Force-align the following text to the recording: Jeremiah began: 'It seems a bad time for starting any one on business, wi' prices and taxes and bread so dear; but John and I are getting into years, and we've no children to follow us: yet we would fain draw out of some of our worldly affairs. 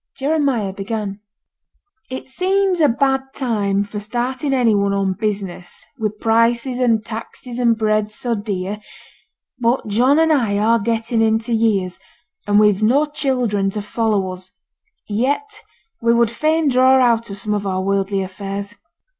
Jeremiah 0.17 0.73
began: 0.73 1.19
'It 2.09 2.27
seems 2.27 2.81
a 2.81 2.89
bad 2.89 3.21
time 3.35 3.83
for 3.83 3.99
starting 3.99 4.51
any 4.51 4.73
one 4.73 4.93
on 4.93 5.13
business, 5.13 5.85
wi' 5.99 6.09
prices 6.19 6.79
and 6.79 7.05
taxes 7.05 7.59
and 7.59 7.77
bread 7.77 8.11
so 8.11 8.33
dear; 8.33 8.79
but 9.59 9.85
John 9.85 10.17
and 10.17 10.33
I 10.33 10.57
are 10.57 10.79
getting 10.79 11.21
into 11.21 11.53
years, 11.53 11.99
and 12.47 12.59
we've 12.59 12.81
no 12.81 13.05
children 13.05 13.69
to 13.69 13.83
follow 13.83 14.31
us: 14.31 14.49
yet 15.07 15.61
we 16.01 16.15
would 16.15 16.31
fain 16.31 16.67
draw 16.67 16.95
out 16.99 17.29
of 17.29 17.37
some 17.37 17.53
of 17.53 17.67
our 17.67 17.83
worldly 17.83 18.23
affairs. 18.23 18.73